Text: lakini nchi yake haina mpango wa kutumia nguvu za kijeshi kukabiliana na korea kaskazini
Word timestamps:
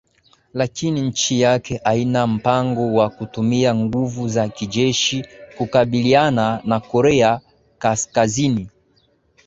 lakini 0.53 1.01
nchi 1.01 1.41
yake 1.41 1.81
haina 1.83 2.27
mpango 2.27 2.93
wa 2.93 3.09
kutumia 3.09 3.75
nguvu 3.75 4.27
za 4.27 4.49
kijeshi 4.49 5.25
kukabiliana 5.57 6.61
na 6.65 6.79
korea 6.79 7.41
kaskazini 7.79 8.67